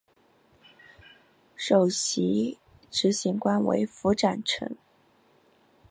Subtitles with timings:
[1.55, 2.57] 首席
[2.89, 4.75] 执行官为符展成。